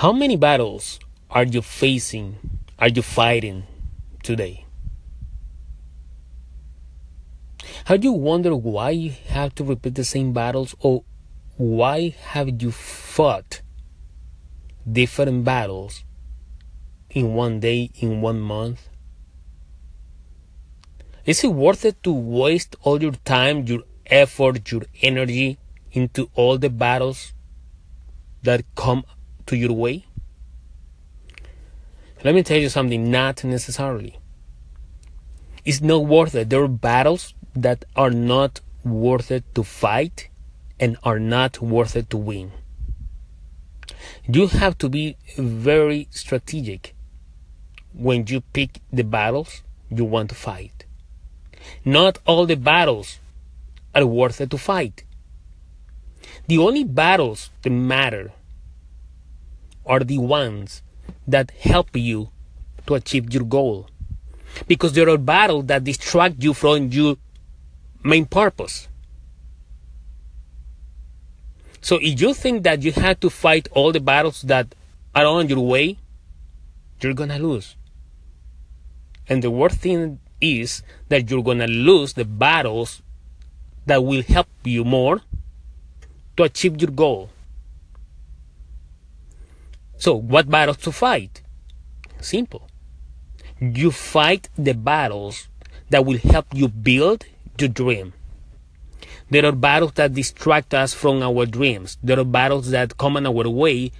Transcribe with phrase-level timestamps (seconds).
[0.00, 0.98] How many battles
[1.28, 2.38] are you facing,
[2.78, 3.64] are you fighting
[4.22, 4.64] today?
[7.84, 11.04] Have you wondered why you have to repeat the same battles or
[11.58, 13.60] why have you fought
[14.90, 16.02] different battles
[17.10, 18.88] in one day, in one month?
[21.26, 25.58] Is it worth it to waste all your time, your effort, your energy
[25.92, 27.34] into all the battles
[28.42, 29.04] that come
[29.50, 30.06] to your way?
[32.22, 34.18] Let me tell you something, not necessarily.
[35.64, 36.50] It's not worth it.
[36.50, 40.28] There are battles that are not worth it to fight
[40.78, 42.52] and are not worth it to win.
[44.28, 46.94] You have to be very strategic
[47.92, 50.84] when you pick the battles you want to fight.
[51.84, 53.18] Not all the battles
[53.96, 55.02] are worth it to fight.
[56.46, 58.32] The only battles that matter
[59.90, 60.82] are the ones
[61.26, 62.30] that help you
[62.86, 63.88] to achieve your goal.
[64.68, 67.16] Because there are battles that distract you from your
[68.04, 68.86] main purpose.
[71.80, 74.74] So if you think that you have to fight all the battles that
[75.14, 75.98] are on your way,
[77.00, 77.74] you're gonna lose.
[79.28, 83.02] And the worst thing is that you're gonna lose the battles
[83.86, 85.22] that will help you more
[86.36, 87.30] to achieve your goal.
[90.00, 91.42] So, what battles to fight?
[92.22, 92.66] Simple.
[93.60, 95.48] You fight the battles
[95.90, 97.26] that will help you build
[97.58, 98.14] your dream.
[99.28, 101.98] There are battles that distract us from our dreams.
[102.02, 103.92] There are battles that come in our way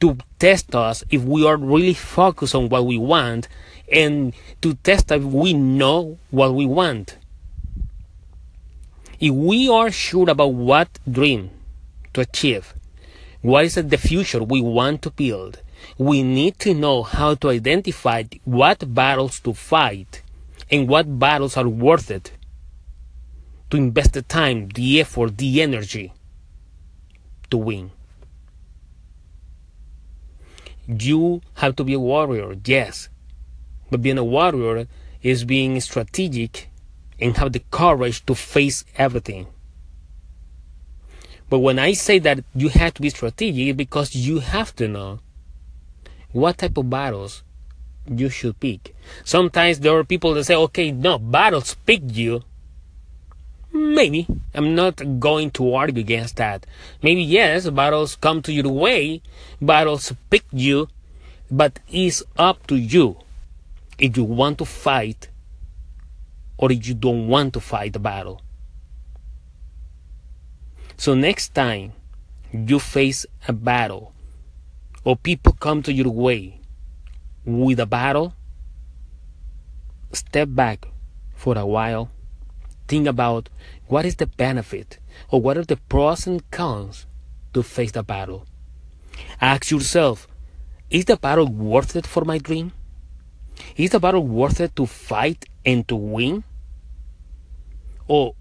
[0.00, 3.46] to test us if we are really focused on what we want
[3.90, 7.18] and to test if we know what we want.
[9.20, 11.50] If we are sure about what dream
[12.14, 12.74] to achieve,
[13.46, 15.62] what is the future we want to build?
[15.98, 20.22] We need to know how to identify what battles to fight
[20.68, 22.32] and what battles are worth it
[23.70, 26.12] to invest the time, the effort, the energy
[27.50, 27.92] to win.
[30.88, 33.08] You have to be a warrior, yes,
[33.90, 34.88] but being a warrior
[35.22, 36.68] is being strategic
[37.20, 39.46] and have the courage to face everything.
[41.48, 45.20] But when I say that you have to be strategic, because you have to know
[46.32, 47.42] what type of battles
[48.08, 48.94] you should pick.
[49.24, 52.42] Sometimes there are people that say, okay, no, battles pick you.
[53.72, 54.26] Maybe.
[54.54, 56.66] I'm not going to argue against that.
[57.02, 59.22] Maybe yes, battles come to your way,
[59.60, 60.88] battles pick you,
[61.50, 63.16] but it's up to you
[63.98, 65.28] if you want to fight
[66.58, 68.40] or if you don't want to fight the battle.
[70.98, 71.92] So next time
[72.52, 74.12] you face a battle
[75.04, 76.60] or people come to your way
[77.44, 78.34] with a battle,
[80.12, 80.88] step back
[81.34, 82.10] for a while.
[82.88, 83.50] Think about
[83.88, 84.98] what is the benefit
[85.30, 87.06] or what are the pros and cons
[87.52, 88.46] to face the battle.
[89.40, 90.26] Ask yourself,
[90.88, 92.72] is the battle worth it for my dream?
[93.76, 96.44] Is the battle worth it to fight and to win?
[98.08, 98.34] Or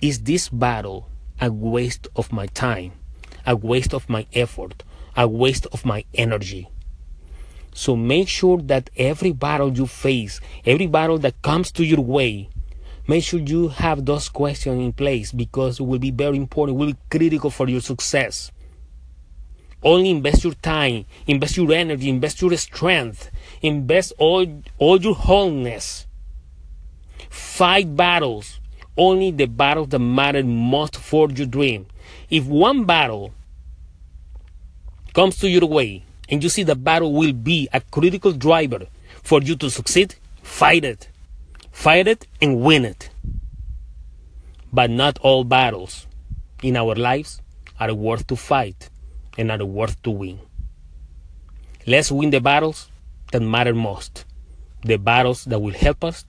[0.00, 1.08] is this battle
[1.40, 2.92] a waste of my time,
[3.46, 4.84] a waste of my effort,
[5.16, 6.68] a waste of my energy.
[7.72, 12.50] So make sure that every battle you face, every battle that comes to your way,
[13.06, 16.92] make sure you have those questions in place because it will be very important, will
[16.92, 18.50] be critical for your success.
[19.82, 23.30] Only invest your time, invest your energy, invest your strength,
[23.62, 26.06] invest all, all your wholeness.
[27.30, 28.60] Fight battles
[28.96, 31.86] only the battles that matter most for your dream.
[32.28, 33.32] If one battle
[35.14, 38.86] comes to your way and you see the battle will be a critical driver
[39.22, 41.08] for you to succeed, fight it.
[41.72, 43.10] Fight it and win it.
[44.72, 46.06] But not all battles
[46.62, 47.40] in our lives
[47.78, 48.90] are worth to fight
[49.38, 50.40] and are worth to win.
[51.86, 52.90] Let's win the battles
[53.32, 54.24] that matter most,
[54.82, 56.24] the battles that will help us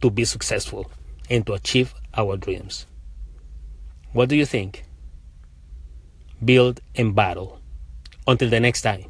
[0.00, 0.90] to be successful
[1.30, 2.86] and to achieve our dreams.
[4.12, 4.84] What do you think?
[6.44, 7.60] Build and battle.
[8.26, 9.09] Until the next time.